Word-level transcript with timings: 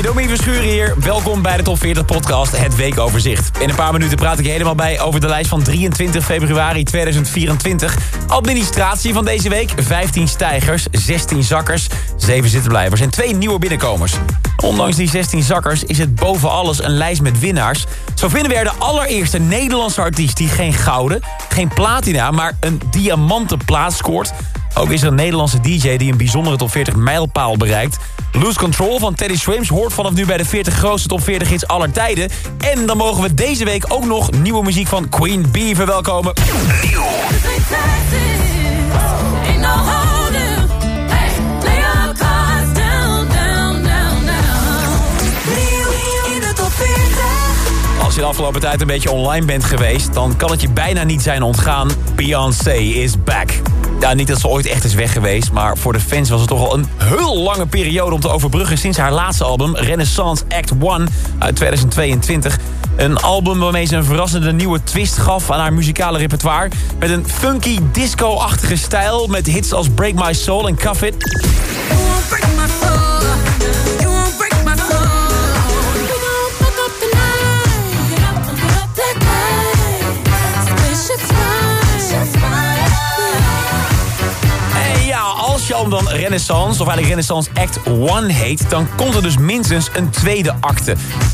Hey, 0.00 0.08
Domien 0.08 0.28
Verschuren 0.28 0.62
hier. 0.62 0.94
Welkom 0.98 1.42
bij 1.42 1.56
de 1.56 1.62
Top 1.62 1.78
40 1.78 2.04
podcast, 2.04 2.58
het 2.58 2.76
weekoverzicht. 2.76 3.58
In 3.58 3.68
een 3.68 3.74
paar 3.74 3.92
minuten 3.92 4.16
praat 4.16 4.38
ik 4.38 4.46
helemaal 4.46 4.74
bij 4.74 5.00
over 5.00 5.20
de 5.20 5.26
lijst 5.26 5.48
van 5.48 5.62
23 5.62 6.24
februari 6.24 6.84
2024. 6.84 7.96
Administratie 8.26 9.12
van 9.12 9.24
deze 9.24 9.48
week, 9.48 9.72
15 9.76 10.28
stijgers, 10.28 10.86
16 10.90 11.42
zakkers, 11.42 11.86
7 12.16 12.50
zittenblijvers 12.50 13.00
en 13.00 13.10
2 13.10 13.34
nieuwe 13.34 13.58
binnenkomers. 13.58 14.12
Ondanks 14.64 14.96
die 14.96 15.08
16 15.08 15.42
zakkers 15.42 15.84
is 15.84 15.98
het 15.98 16.14
boven 16.14 16.50
alles 16.50 16.82
een 16.82 16.96
lijst 16.96 17.22
met 17.22 17.38
winnaars. 17.38 17.86
Zo 18.14 18.28
vinden 18.28 18.50
we 18.50 18.56
er 18.56 18.64
de 18.64 18.78
allereerste 18.78 19.38
Nederlandse 19.38 20.00
artiest 20.00 20.36
die 20.36 20.48
geen 20.48 20.72
gouden, 20.72 21.20
geen 21.48 21.68
platina, 21.68 22.30
maar 22.30 22.56
een 22.60 22.80
diamanten 22.90 23.58
plaats 23.64 23.96
scoort. 23.96 24.32
Ook 24.74 24.90
is 24.90 25.02
er 25.02 25.08
een 25.08 25.14
Nederlandse 25.14 25.60
DJ 25.60 25.96
die 25.96 26.12
een 26.12 26.18
bijzondere 26.18 26.56
top 26.56 26.70
40 26.70 26.96
mijlpaal 26.96 27.56
bereikt. 27.56 27.98
Lose 28.32 28.58
Control 28.58 28.98
van 28.98 29.14
Teddy 29.14 29.36
Swims 29.36 29.68
hoort 29.68 29.92
vanaf 29.92 30.12
nu 30.12 30.26
bij 30.26 30.36
de 30.36 30.44
40 30.44 30.74
grootste 30.74 31.08
top 31.08 31.22
40 31.22 31.48
hits 31.48 31.66
aller 31.66 31.92
tijden. 31.92 32.30
En 32.58 32.86
dan 32.86 32.96
mogen 32.96 33.22
we 33.22 33.34
deze 33.34 33.64
week 33.64 33.84
ook 33.88 34.04
nog 34.04 34.30
nieuwe 34.30 34.64
muziek 34.64 34.86
van 34.86 35.08
Queen 35.08 35.46
Bee 35.50 35.76
verwelkomen. 35.76 36.32
Nieuw. 36.82 37.08
Als 48.10 48.18
je 48.18 48.24
de 48.24 48.30
afgelopen 48.30 48.60
tijd 48.60 48.80
een 48.80 48.86
beetje 48.86 49.10
online 49.10 49.46
bent 49.46 49.64
geweest... 49.64 50.14
dan 50.14 50.36
kan 50.36 50.50
het 50.50 50.60
je 50.60 50.70
bijna 50.70 51.02
niet 51.02 51.22
zijn 51.22 51.42
ontgaan. 51.42 51.90
Beyoncé 52.14 52.72
is 52.72 53.22
back. 53.24 53.69
Ja, 54.00 54.14
niet 54.14 54.28
dat 54.28 54.40
ze 54.40 54.48
ooit 54.48 54.66
echt 54.66 54.84
is 54.84 54.94
weg 54.94 55.12
geweest... 55.12 55.52
maar 55.52 55.76
voor 55.78 55.92
de 55.92 56.00
fans 56.00 56.30
was 56.30 56.40
het 56.40 56.48
toch 56.48 56.68
al 56.68 56.74
een 56.74 56.86
heel 56.96 57.42
lange 57.42 57.66
periode 57.66 58.14
om 58.14 58.20
te 58.20 58.28
overbruggen... 58.28 58.78
sinds 58.78 58.98
haar 58.98 59.12
laatste 59.12 59.44
album, 59.44 59.76
Renaissance 59.76 60.44
Act 60.48 60.72
1 60.82 61.08
uit 61.38 61.56
2022. 61.56 62.58
Een 62.96 63.16
album 63.16 63.58
waarmee 63.58 63.84
ze 63.86 63.96
een 63.96 64.04
verrassende 64.04 64.52
nieuwe 64.52 64.82
twist 64.82 65.16
gaf 65.16 65.50
aan 65.50 65.60
haar 65.60 65.72
muzikale 65.72 66.18
repertoire... 66.18 66.70
met 66.98 67.10
een 67.10 67.28
funky 67.28 67.78
disco-achtige 67.92 68.76
stijl 68.76 69.26
met 69.26 69.46
hits 69.46 69.72
als 69.72 69.88
Break 69.88 70.12
My 70.12 70.32
Soul 70.34 70.68
en 70.68 70.76
Cuff 70.76 71.02
It... 71.02 71.16
Renaissance, 86.30 86.82
of 86.82 86.88
eigenlijk 86.88 87.06
Renaissance 87.06 87.50
Act 87.54 87.80
1 87.86 88.28
heet... 88.28 88.70
dan 88.70 88.88
komt 88.96 89.14
er 89.14 89.22
dus 89.22 89.38
minstens 89.38 89.88
een 89.94 90.10
tweede 90.10 90.54
acte. 90.60 90.90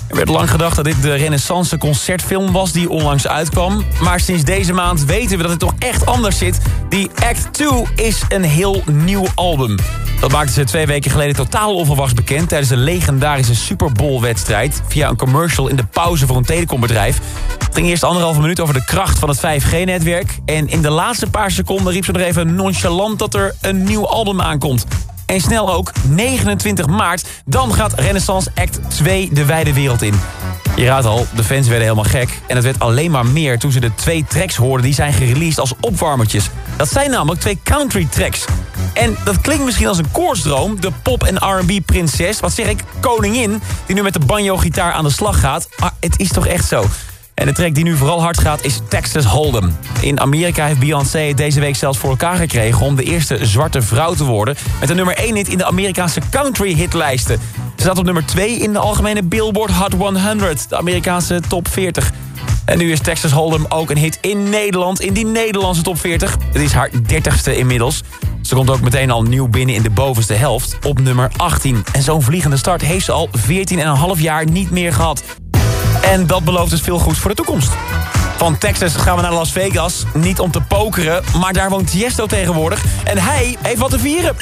Er 0.09 0.17
werd 0.17 0.29
lang 0.29 0.51
gedacht 0.51 0.77
dat 0.77 0.85
dit 0.85 1.03
de 1.03 1.15
Renaissance 1.15 1.79
concertfilm 1.79 2.53
was 2.53 2.73
die 2.73 2.91
onlangs 2.91 3.29
uitkwam. 3.29 3.85
Maar 4.01 4.21
sinds 4.21 4.45
deze 4.45 4.73
maand 4.73 5.05
weten 5.05 5.37
we 5.37 5.43
dat 5.43 5.51
het 5.51 5.61
toch 5.61 5.75
echt 5.79 6.07
anders 6.07 6.39
zit. 6.39 6.59
Die 6.89 7.11
Act 7.15 7.53
2 7.53 7.69
is 7.95 8.23
een 8.29 8.43
heel 8.43 8.83
nieuw 8.91 9.27
album. 9.35 9.77
Dat 10.21 10.33
maakte 10.33 10.53
ze 10.53 10.65
twee 10.65 10.87
weken 10.87 11.11
geleden 11.11 11.37
totaal 11.37 11.75
onverwachts 11.75 12.15
bekend... 12.15 12.49
tijdens 12.49 12.71
een 12.71 12.83
legendarische 12.83 13.55
Super 13.55 13.93
Bowl-wedstrijd... 13.93 14.83
via 14.89 15.09
een 15.09 15.17
commercial 15.17 15.69
in 15.69 15.77
de 15.77 15.85
pauze 15.85 16.27
voor 16.27 16.37
een 16.37 16.45
telecombedrijf. 16.45 17.21
Het 17.59 17.75
ging 17.75 17.87
eerst 17.87 18.03
anderhalve 18.03 18.41
minuut 18.41 18.61
over 18.61 18.75
de 18.75 18.85
kracht 18.85 19.19
van 19.19 19.29
het 19.29 19.39
5G-netwerk... 19.39 20.39
en 20.45 20.69
in 20.69 20.83
de 20.83 20.91
laatste 20.91 21.31
paar 21.31 21.51
seconden 21.51 21.93
riep 21.93 22.05
ze 22.05 22.13
er 22.13 22.21
even 22.21 22.55
nonchalant... 22.55 23.19
dat 23.19 23.35
er 23.35 23.55
een 23.61 23.85
nieuw 23.85 24.07
album 24.07 24.41
aankomt. 24.41 24.87
En 25.27 25.41
snel 25.41 25.73
ook, 25.73 25.93
29 26.09 26.87
maart, 26.87 27.27
dan 27.45 27.75
gaat 27.75 28.01
Renaissance 28.01 28.51
Act 28.55 28.79
2 28.89 29.31
de 29.33 29.45
wijde 29.45 29.73
wereld 29.73 30.03
in. 30.03 30.15
Je 30.77 30.87
raadt 30.87 31.07
al, 31.07 31.27
de 31.35 31.45
fans 31.45 31.69
werden 31.69 31.89
helemaal 31.89 32.11
gek. 32.11 32.41
En 32.47 32.55
het 32.55 32.65
werd 32.65 32.79
alleen 32.79 33.11
maar 33.11 33.27
meer 33.27 33.59
toen 33.59 33.73
ze 33.73 33.81
de 33.81 33.95
twee 33.95 34.25
tracks 34.29 34.57
hoorden... 34.57 34.87
die 34.87 34.95
zijn 34.95 35.13
gereleased 35.13 35.59
als 35.59 35.73
opwarmertjes. 35.81 36.51
Dat 36.77 36.91
zijn 36.91 37.11
namelijk 37.11 37.41
twee 37.41 37.59
country 37.63 38.07
tracks. 38.11 38.45
En 38.93 39.17
dat 39.25 39.41
klinkt 39.41 39.65
misschien 39.65 39.87
als 39.87 39.99
een 39.99 40.11
koortsdroom. 40.11 40.81
De 40.81 40.91
pop- 41.03 41.25
en 41.25 41.37
R&B-prinses, 41.37 42.41
wat 42.41 42.53
zeg 42.53 42.67
ik, 42.69 42.81
koningin... 43.01 43.63
die 43.87 43.95
nu 43.95 44.03
met 44.03 44.13
de 44.13 44.27
banjo-gitaar 44.27 44.93
aan 44.93 45.05
de 45.05 45.11
slag 45.11 45.41
gaat. 45.41 45.69
Maar 45.79 45.93
het 46.01 46.19
is 46.19 46.29
toch 46.29 46.47
echt 46.47 46.69
zo. 46.69 46.85
En 47.37 47.47
de 47.47 47.53
track 47.53 47.75
die 47.75 47.85
nu 47.85 47.97
vooral 47.97 48.23
hard 48.23 48.39
gaat 48.39 48.65
is 48.65 48.81
Texas 48.89 49.25
Hold'em. 49.25 49.77
In 50.01 50.21
Amerika 50.21 50.67
heeft 50.67 50.79
Beyoncé 50.79 51.33
deze 51.35 51.61
week 51.61 51.77
zelfs 51.77 51.99
voor 51.99 52.11
elkaar 52.11 52.37
gekregen... 52.37 52.87
om 52.87 52.97
de 52.97 53.03
eerste 53.03 53.47
zwarte 53.47 53.83
vrouw 53.83 54.15
te 54.15 54.25
worden... 54.25 54.57
met 54.81 54.91
een 54.91 54.97
nummer 54.97 55.17
1 55.17 55.35
hit 55.35 55.49
in 55.49 55.59
de 55.59 55.65
Amerikaanse 55.65 56.21
country 56.31 56.75
hitlijsten. 56.75 57.39
Ze 57.77 57.83
staat 57.83 57.99
op 57.99 58.05
nummer 58.05 58.27
2 58.27 58.59
in 58.59 58.73
de 58.73 58.79
algemene 58.79 59.23
Billboard 59.23 59.71
Hot 59.71 59.93
100... 59.93 60.69
de 60.69 60.77
Amerikaanse 60.77 61.41
top 61.49 61.69
40. 61.69 62.13
En 62.65 62.79
nu 62.79 62.93
is 62.93 63.01
Texas 63.01 63.33
Hold'em 63.33 63.67
ook 63.69 63.91
een 63.91 63.99
hit 63.99 64.19
in 64.21 64.49
Nederland, 64.49 65.01
in 65.01 65.13
die 65.13 65.27
Nederlandse 65.27 65.83
top 65.83 65.99
40. 65.99 66.37
Het 66.53 66.63
is 66.63 66.73
haar 66.73 66.91
30ste 66.91 67.57
inmiddels. 67.57 68.03
Ze 68.43 68.55
komt 68.55 68.71
ook 68.71 68.81
meteen 68.81 69.11
al 69.11 69.23
nieuw 69.23 69.49
binnen 69.49 69.75
in 69.75 69.83
de 69.83 69.91
bovenste 69.91 70.35
helft, 70.35 70.79
op 70.87 71.01
nummer 71.01 71.31
18. 71.37 71.85
En 71.93 72.03
zo'n 72.03 72.23
vliegende 72.23 72.57
start 72.57 72.83
heeft 72.83 73.05
ze 73.05 73.13
al 73.13 73.29
14,5 74.17 74.21
jaar 74.21 74.51
niet 74.51 74.71
meer 74.71 74.93
gehad. 74.93 75.23
En 76.13 76.27
dat 76.27 76.45
belooft 76.45 76.71
dus 76.71 76.81
veel 76.81 76.99
goeds 76.99 77.19
voor 77.19 77.31
de 77.31 77.37
toekomst. 77.37 77.73
Van 78.37 78.59
Texas 78.59 78.95
gaan 78.95 79.17
we 79.17 79.23
naar 79.23 79.33
Las 79.33 79.53
Vegas. 79.53 80.05
Niet 80.15 80.41
om 80.41 80.51
te 80.51 80.61
pokeren, 80.61 81.23
maar 81.41 81.53
daar 81.53 81.71
woont 81.71 81.91
Tiesto 81.91 82.27
tegenwoordig. 82.27 82.85
En 83.05 83.19
hij 83.19 83.57
heeft 83.63 83.79
wat 83.79 83.91
te 83.91 83.99
vieren. 83.99 84.37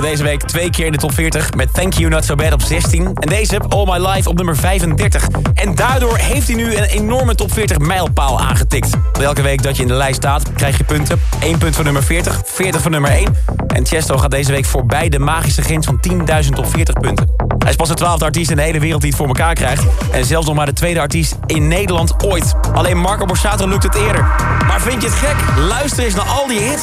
Deze 0.00 0.22
week 0.22 0.42
twee 0.42 0.70
keer 0.70 0.86
in 0.86 0.92
de 0.92 0.98
top 0.98 1.12
40 1.12 1.54
met 1.54 1.74
Thank 1.74 1.92
You 1.92 2.10
Not 2.10 2.24
So 2.24 2.34
Bad 2.34 2.52
op 2.52 2.62
16. 2.62 3.06
En 3.14 3.28
deze 3.28 3.58
All 3.68 3.84
My 3.84 4.06
Life 4.06 4.28
op 4.28 4.36
nummer 4.36 4.56
35. 4.56 5.28
En 5.54 5.74
daardoor 5.74 6.16
heeft 6.16 6.46
hij 6.46 6.56
nu 6.56 6.76
een 6.76 6.84
enorme 6.84 7.34
top 7.34 7.52
40 7.52 7.78
mijlpaal 7.78 8.40
aangetikt. 8.40 8.90
Elke 9.20 9.42
week 9.42 9.62
dat 9.62 9.76
je 9.76 9.82
in 9.82 9.88
de 9.88 9.94
lijst 9.94 10.16
staat, 10.16 10.52
krijg 10.52 10.78
je 10.78 10.84
punten. 10.84 11.20
1 11.40 11.58
punt 11.58 11.74
voor 11.74 11.84
nummer 11.84 12.02
40, 12.02 12.42
40 12.44 12.80
voor 12.80 12.90
nummer 12.90 13.10
1. 13.10 13.36
En 13.66 13.86
Chesto 13.86 14.18
gaat 14.18 14.30
deze 14.30 14.52
week 14.52 14.64
voorbij 14.64 15.08
de 15.08 15.18
magische 15.18 15.62
grens 15.62 15.86
van 15.86 16.00
10.000 16.44 16.48
top 16.54 16.66
40 16.66 16.94
punten. 16.94 17.30
Hij 17.58 17.70
is 17.70 17.76
pas 17.76 17.88
de 17.88 17.94
twaalfde 17.94 18.24
artiest 18.24 18.50
in 18.50 18.56
de 18.56 18.62
hele 18.62 18.80
wereld 18.80 19.00
die 19.00 19.10
het 19.10 19.18
voor 19.18 19.28
elkaar 19.28 19.54
krijgt. 19.54 19.84
En 20.12 20.24
zelfs 20.24 20.46
nog 20.46 20.56
maar 20.56 20.66
de 20.66 20.72
tweede 20.72 21.00
artiest 21.00 21.36
in 21.46 21.68
Nederland 21.68 22.24
ooit. 22.24 22.54
Alleen 22.74 22.98
Marco 22.98 23.24
Borsato 23.24 23.68
lukt 23.68 23.82
het 23.82 23.94
eerder. 23.94 24.22
Maar 24.66 24.80
vind 24.80 25.02
je 25.02 25.08
het 25.08 25.16
gek? 25.16 25.36
Luister 25.68 26.04
eens 26.04 26.14
naar 26.14 26.28
al 26.28 26.46
die 26.46 26.60
hits. 26.60 26.82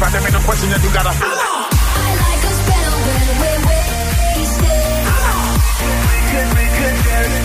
Whenever 0.00 0.08
I'm 0.08 0.08
in 0.08 0.08
the 0.08 0.08
spot, 0.08 0.12
there 0.12 0.22
ain't 0.24 0.32
no 0.32 0.40
question 0.40 0.68
that 0.70 0.80
you 0.82 0.90
gotta. 0.92 1.12
I 1.12 1.14
like 2.24 2.44
us 2.50 2.60
better 2.68 2.94
when 3.04 3.20
we're 3.40 3.60
wasted. 3.68 5.04
We 6.10 6.18
could, 6.30 6.48
we 6.56 6.66
could 6.76 6.96
get 7.04 7.24
it. 7.28 7.44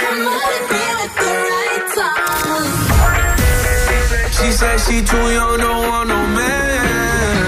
Come 0.00 0.26
on 0.26 0.50
and 0.50 0.66
feel 0.70 0.98
at 1.06 1.12
the 1.20 1.32
right 1.54 1.86
time. 1.98 2.66
She 4.36 4.48
said 4.52 4.76
she 4.86 4.96
too 5.04 5.26
young, 5.38 5.56
don't 5.58 5.82
want 5.88 6.08
no 6.08 6.20
man. 6.38 7.46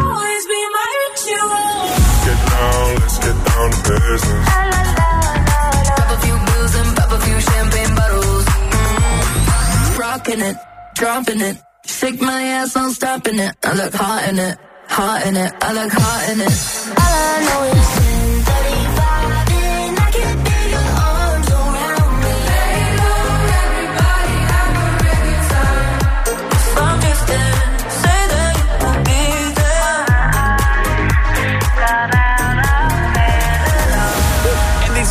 Always 0.00 0.44
be 0.52 0.60
my 0.76 0.88
ritual. 1.02 1.94
Get 2.24 2.38
down, 2.50 2.86
let's 2.98 3.18
get 3.18 3.36
down 3.46 3.70
to 3.70 3.78
business. 4.00 4.48
Mm. 4.48 4.84
rocking 10.14 10.42
it, 10.42 10.56
dropping 10.94 11.40
it. 11.40 11.56
Shake 11.86 12.20
my 12.20 12.42
ass, 12.42 12.76
I'm 12.76 12.90
stopping 12.90 13.38
it. 13.38 13.54
I 13.62 13.74
look 13.74 13.94
hot 13.94 14.28
in 14.28 14.38
it, 14.38 14.58
hot 14.88 15.26
in 15.26 15.36
it. 15.36 15.52
I 15.60 15.72
look 15.72 15.92
hot 15.92 16.28
in 16.30 16.40
it. 16.40 16.52
All 16.96 17.12
I 17.30 17.44
know 17.46 17.78
is. 17.78 18.04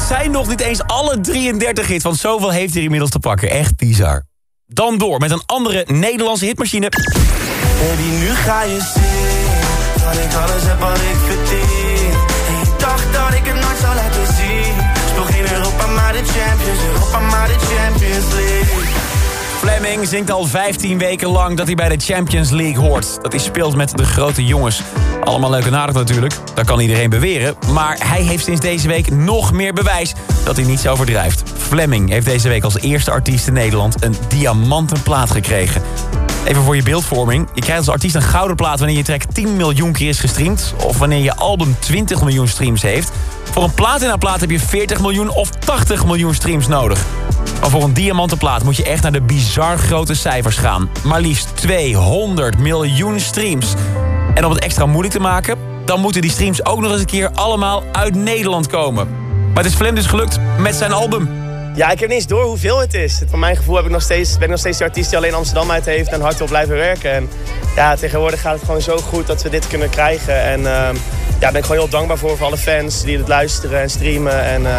zijn 0.08 0.32
nog 0.32 0.48
niet 0.48 0.62
eens 0.62 0.84
alle 0.84 1.22
33 1.22 1.88
hits. 1.88 2.04
Want 2.04 2.18
zoveel 2.18 2.50
heeft 2.50 2.74
hij 2.74 2.84
inmiddels 2.84 3.12
te 3.12 3.20
pakken. 3.20 3.50
Echt 3.50 3.76
bizar. 3.76 4.24
Dan 4.74 4.98
door 4.98 5.20
met 5.20 5.32
een 5.32 5.42
andere 5.46 5.86
Nederlandse 5.88 6.46
hitmachine. 6.46 6.90
Baby, 7.80 8.10
nu 8.20 8.30
ga 8.30 8.64
je 8.64 8.80
zien 8.94 10.04
dat 10.04 10.26
ik 10.26 10.34
alles 10.34 10.64
heb 10.64 10.80
wat 10.80 10.98
ik 10.98 11.18
verdien. 11.26 11.83
Fleming 19.64 20.08
zingt 20.08 20.32
al 20.32 20.46
15 20.46 20.98
weken 20.98 21.30
lang 21.30 21.58
dat 21.58 21.66
hij 21.66 21.76
bij 21.76 21.90
de 21.90 22.04
Champions 22.04 22.50
League 22.50 22.84
hoort. 22.84 23.18
Dat 23.22 23.32
hij 23.32 23.42
speelt 23.42 23.76
met 23.76 23.98
de 23.98 24.06
grote 24.06 24.46
jongens. 24.46 24.82
Allemaal 25.24 25.50
leuk 25.50 25.66
en 25.66 25.76
aardig 25.76 25.96
natuurlijk, 25.96 26.34
dat 26.54 26.66
kan 26.66 26.80
iedereen 26.80 27.10
beweren. 27.10 27.56
Maar 27.72 27.98
hij 28.04 28.22
heeft 28.22 28.44
sinds 28.44 28.62
deze 28.62 28.88
week 28.88 29.12
nog 29.12 29.52
meer 29.52 29.74
bewijs 29.74 30.14
dat 30.44 30.56
hij 30.56 30.66
niets 30.66 30.88
overdrijft. 30.88 31.44
Fleming 31.58 32.10
heeft 32.10 32.26
deze 32.26 32.48
week 32.50 32.64
als 32.64 32.80
eerste 32.80 33.12
artiest 33.12 33.48
in 33.48 33.54
Nederland 33.54 34.04
een 34.04 34.16
diamanten 34.28 35.02
plaat 35.02 35.32
gekregen. 35.32 35.82
Even 36.46 36.64
voor 36.64 36.76
je 36.76 36.84
beeldvorming. 36.84 37.48
Je 37.54 37.62
krijgt 37.62 37.80
als 37.80 37.90
artiest 37.90 38.16
een 38.16 38.22
gouden 38.22 38.56
plaat 38.56 38.80
wanneer 38.80 38.98
je 38.98 39.04
track 39.04 39.24
10 39.34 39.56
miljoen 39.56 39.92
keer 39.92 40.10
is 40.10 40.20
gestreamd... 40.20 40.74
of 40.86 40.98
wanneer 40.98 41.24
je 41.24 41.36
album 41.36 41.76
20 41.80 42.22
miljoen 42.22 42.48
streams 42.48 42.82
heeft. 42.82 43.12
Voor 43.44 43.64
een 43.64 43.74
plaat 44.20 44.40
heb 44.40 44.52
je 44.52 44.60
40 44.60 45.00
miljoen 45.00 45.30
of 45.30 45.50
80 45.50 46.06
miljoen 46.06 46.34
streams 46.34 46.68
nodig. 46.68 47.06
Maar 47.64 47.72
voor 47.72 47.84
een 47.84 47.94
diamantenplaat 47.94 48.64
moet 48.64 48.76
je 48.76 48.84
echt 48.84 49.02
naar 49.02 49.12
de 49.12 49.22
bizar 49.22 49.78
grote 49.78 50.14
cijfers 50.16 50.58
gaan. 50.58 50.90
Maar 51.04 51.22
liefst 51.22 51.56
200 51.56 52.58
miljoen 52.58 53.20
streams. 53.20 53.74
En 54.34 54.46
om 54.46 54.52
het 54.52 54.64
extra 54.64 54.86
moeilijk 54.86 55.14
te 55.14 55.20
maken... 55.20 55.58
dan 55.86 56.00
moeten 56.00 56.22
die 56.22 56.32
streams 56.32 56.66
ook 56.66 56.80
nog 56.80 56.92
eens 56.92 57.00
een 57.00 57.06
keer 57.06 57.30
allemaal 57.34 57.84
uit 57.92 58.16
Nederland 58.16 58.68
komen. 58.68 59.08
Maar 59.54 59.64
het 59.64 59.72
is 59.72 59.78
Flem 59.78 59.96
dus 59.96 60.06
gelukt 60.06 60.40
met 60.58 60.76
zijn 60.76 60.92
album. 60.92 61.30
Ja, 61.76 61.92
ik 61.92 62.00
heb 62.00 62.10
niet 62.10 62.18
eens 62.18 62.28
door 62.28 62.44
hoeveel 62.44 62.80
het 62.80 62.94
is. 62.94 63.22
Van 63.30 63.40
mijn 63.40 63.56
gevoel 63.56 63.76
heb 63.76 63.86
ik 63.86 63.92
nog 63.92 64.02
steeds, 64.02 64.34
ben 64.34 64.44
ik 64.44 64.50
nog 64.50 64.60
steeds 64.60 64.78
de 64.78 64.84
artiest 64.84 65.10
die 65.10 65.18
alleen 65.18 65.34
Amsterdam 65.34 65.72
uit 65.72 65.86
heeft 65.86 66.10
en 66.10 66.22
hard 66.22 66.38
wil 66.38 66.48
blijven 66.48 66.76
werken. 66.76 67.12
En 67.12 67.30
ja, 67.76 67.96
tegenwoordig 67.96 68.42
gaat 68.42 68.56
het 68.56 68.64
gewoon 68.64 68.82
zo 68.82 68.98
goed 68.98 69.28
dat 69.28 69.44
we 69.44 69.50
dit 69.50 69.68
kunnen 69.68 69.90
krijgen. 69.90 70.42
En 70.44 70.60
uh, 70.60 70.90
ja, 71.40 71.52
ben 71.52 71.60
ik 71.60 71.66
gewoon 71.66 71.82
heel 71.82 71.90
dankbaar 71.90 72.18
voor, 72.18 72.38
voor 72.38 72.46
alle 72.46 72.58
fans 72.58 73.04
die 73.04 73.18
het 73.18 73.28
luisteren 73.28 73.82
en 73.82 73.90
streamen. 73.90 74.44
En 74.44 74.62
uh, 74.62 74.78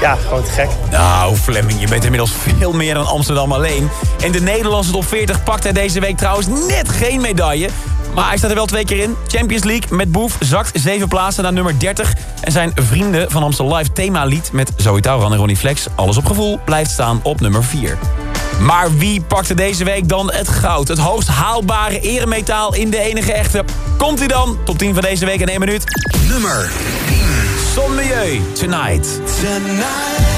ja, 0.00 0.14
gewoon 0.14 0.42
te 0.42 0.50
gek. 0.50 0.68
Nou, 0.90 1.36
Fleming, 1.36 1.80
je 1.80 1.88
bent 1.88 2.04
inmiddels 2.04 2.32
veel 2.32 2.72
meer 2.72 2.94
dan 2.94 3.06
Amsterdam 3.06 3.52
alleen. 3.52 3.90
In 4.22 4.32
de 4.32 4.40
Nederlandse 4.40 4.90
top 4.90 5.06
40 5.06 5.42
pakt 5.42 5.62
hij 5.62 5.72
deze 5.72 6.00
week 6.00 6.16
trouwens 6.16 6.46
net 6.46 6.88
geen 6.88 7.20
medaille. 7.20 7.68
Maar 8.14 8.28
hij 8.28 8.36
staat 8.36 8.50
er 8.50 8.56
wel 8.56 8.66
twee 8.66 8.84
keer 8.84 8.98
in. 8.98 9.16
Champions 9.26 9.64
League 9.64 9.96
met 9.96 10.12
Boef 10.12 10.36
zakt 10.40 10.80
zeven 10.80 11.08
plaatsen 11.08 11.42
naar 11.42 11.52
nummer 11.52 11.78
30. 11.78 12.12
En 12.40 12.52
zijn 12.52 12.72
vrienden 12.74 13.30
van 13.30 13.42
Amstel 13.42 13.76
Live 13.76 13.92
themalied 13.92 14.52
met 14.52 14.72
Zoe 14.76 15.00
Tauran 15.00 15.32
en 15.32 15.38
Ronnie 15.38 15.56
Flex... 15.56 15.86
Alles 15.94 16.16
op 16.16 16.26
gevoel 16.26 16.60
blijft 16.64 16.90
staan 16.90 17.20
op 17.22 17.40
nummer 17.40 17.64
4. 17.64 17.98
Maar 18.60 18.96
wie 18.96 19.20
pakte 19.20 19.54
deze 19.54 19.84
week 19.84 20.08
dan 20.08 20.32
het 20.32 20.48
goud? 20.48 20.88
Het 20.88 20.98
hoogst 20.98 21.28
haalbare 21.28 22.00
eremetaal 22.00 22.74
in 22.74 22.90
de 22.90 22.98
enige 22.98 23.32
echte. 23.32 23.64
Komt 23.96 24.18
hij 24.18 24.28
dan? 24.28 24.58
Top 24.64 24.78
10 24.78 24.94
van 24.94 25.02
deze 25.02 25.24
week 25.24 25.40
in 25.40 25.48
1 25.48 25.60
minuut. 25.60 25.84
Nummer 26.28 26.70
10. 27.06 27.16
Son 27.74 27.94
Milieu, 27.94 28.40
Tonight. 28.52 29.20
Tonight. 29.40 30.34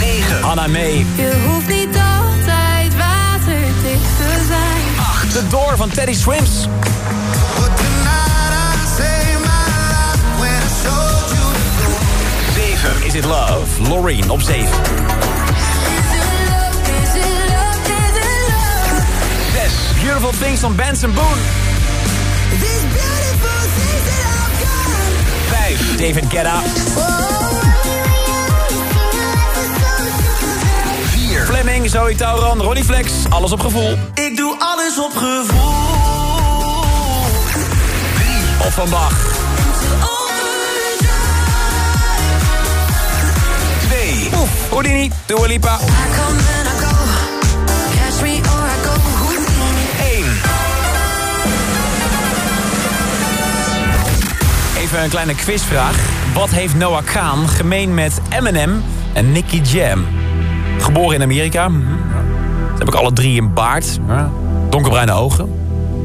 9. 0.00 0.42
Anna 0.42 0.66
May. 0.66 1.06
Je 1.16 1.44
hoeft 1.46 1.68
niet 1.68 1.86
altijd 1.86 2.96
waterdicht 2.96 4.16
te 4.16 4.44
zijn. 4.48 4.68
De 5.32 5.48
Door 5.50 5.76
van 5.76 5.88
Teddy 5.88 6.14
Swims. 6.14 6.68
But 7.58 7.76
tonight 7.76 8.52
I 8.52 8.86
say 8.96 9.36
my 9.38 9.64
life 9.90 10.22
when 10.38 10.50
I 10.50 10.70
showed 10.82 11.30
you 11.30 11.52
the 11.52 11.82
door. 11.82 12.90
7. 12.90 13.06
Is 13.06 13.14
It 13.14 13.24
Love? 13.24 13.88
Loreen 13.88 14.30
op 14.30 14.40
7. 14.40 15.19
Beautiful 20.20 20.46
Things 20.46 20.60
van 20.60 20.74
Benson 20.74 21.12
Boone. 21.12 21.40
5. 25.48 25.96
David 25.96 26.24
Guetta. 26.28 26.60
4. 31.10 31.44
Fleming, 31.46 31.90
Zoe 31.90 32.14
Tauran, 32.14 32.60
Ronnie 32.60 32.84
Flex. 32.84 33.10
Alles 33.28 33.52
op 33.52 33.60
gevoel. 33.60 33.98
Ik 34.14 34.36
doe 34.36 34.56
alles 34.58 34.98
op 34.98 35.12
gevoel. 35.16 35.72
Of 38.66 38.74
van 38.74 38.90
Bach. 38.90 39.12
2. 43.88 44.30
Oef, 44.40 44.50
Houdini, 44.70 45.10
Dua 45.26 45.46
Lipa. 45.46 45.78
Even 54.90 55.02
een 55.04 55.10
kleine 55.10 55.34
quizvraag. 55.34 55.96
Wat 56.34 56.50
heeft 56.50 56.76
Noah 56.76 57.04
Kaan 57.04 57.48
gemeen 57.48 57.94
met 57.94 58.20
Eminem 58.38 58.82
en 59.12 59.32
Nicky 59.32 59.60
Jam? 59.60 60.04
Geboren 60.78 61.16
in 61.16 61.22
Amerika. 61.22 61.66
Hm. 61.66 61.72
Dan 62.68 62.78
heb 62.78 62.88
ik 62.88 62.94
alle 62.94 63.12
drie 63.12 63.40
een 63.40 63.52
baard. 63.52 63.98
Donkerbruine 64.70 65.12
ogen. 65.12 65.54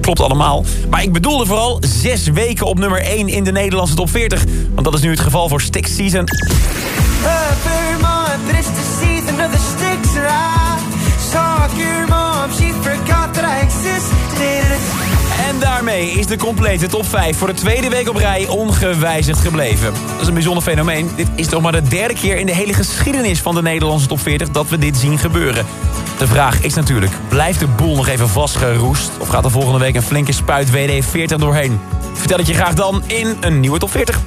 Klopt 0.01 0.19
allemaal. 0.19 0.65
Maar 0.89 1.03
ik 1.03 1.13
bedoelde 1.13 1.45
vooral 1.45 1.77
zes 1.79 2.27
weken 2.27 2.65
op 2.65 2.79
nummer 2.79 3.01
1 3.01 3.27
in 3.27 3.43
de 3.43 3.51
Nederlandse 3.51 3.95
top 3.95 4.09
40. 4.09 4.43
Want 4.73 4.85
dat 4.85 4.93
is 4.93 5.01
nu 5.01 5.09
het 5.09 5.19
geval 5.19 5.49
voor 5.49 5.61
Stick 5.61 5.87
Season. 5.87 6.25
Is 16.11 16.27
de 16.27 16.37
complete 16.37 16.87
top 16.87 17.05
5 17.05 17.37
voor 17.37 17.47
de 17.47 17.53
tweede 17.53 17.89
week 17.89 18.09
op 18.09 18.15
rij 18.15 18.47
ongewijzigd 18.47 19.39
gebleven. 19.39 19.93
Dat 20.11 20.21
is 20.21 20.27
een 20.27 20.33
bijzonder 20.33 20.63
fenomeen. 20.63 21.09
Dit 21.15 21.27
is 21.35 21.47
toch 21.47 21.61
maar 21.61 21.71
de 21.71 21.81
derde 21.81 22.13
keer 22.13 22.37
in 22.37 22.45
de 22.45 22.55
hele 22.55 22.73
geschiedenis 22.73 23.41
van 23.41 23.55
de 23.55 23.61
Nederlandse 23.61 24.07
top 24.07 24.19
40 24.19 24.49
dat 24.49 24.69
we 24.69 24.77
dit 24.77 24.97
zien 24.97 25.17
gebeuren. 25.17 25.65
De 26.17 26.27
vraag 26.27 26.61
is 26.61 26.73
natuurlijk, 26.73 27.11
blijft 27.27 27.59
de 27.59 27.67
boel 27.67 27.95
nog 27.95 28.07
even 28.07 28.29
vastgeroest? 28.29 29.11
Of 29.19 29.27
gaat 29.27 29.45
er 29.45 29.51
volgende 29.51 29.79
week 29.79 29.95
een 29.95 30.01
flinke 30.01 30.31
spuit 30.31 30.71
WD 30.71 31.05
40 31.05 31.37
doorheen? 31.37 31.79
Vertel 32.13 32.37
het 32.37 32.47
je 32.47 32.53
graag 32.53 32.73
dan 32.73 33.03
in 33.07 33.37
een 33.39 33.59
nieuwe 33.59 33.79
top 33.79 33.91
40. 33.91 34.19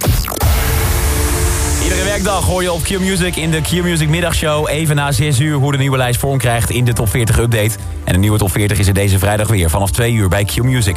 Iedere 1.83 2.05
werkdag 2.05 2.45
hoor 2.45 2.63
je 2.63 2.73
op 2.73 2.83
Q-Music 2.83 3.37
in 3.37 3.51
de 3.51 3.61
Q-Music 3.61 4.09
middagshow... 4.09 4.69
even 4.69 4.97
na 4.97 5.13
6 5.13 5.41
uur 5.41 5.57
hoe 5.57 5.73
de 5.73 5.79
nieuwe 5.79 5.97
lijst 5.97 6.21
vorm 6.21 6.39
krijgt 6.39 6.71
in 6.71 6.85
de 6.85 6.93
top 6.93 7.09
40 7.09 7.39
update. 7.39 7.77
En 8.05 8.13
de 8.13 8.19
nieuwe 8.19 8.39
top 8.39 8.51
40 8.51 8.79
is 8.79 8.87
er 8.87 8.95
deze 8.95 9.19
vrijdag 9.19 9.49
weer 9.49 9.71
vanaf 9.71 9.91
2 9.91 10.13
uur 10.13 10.29
bij 10.29 10.45
Q-Music. 10.45 10.97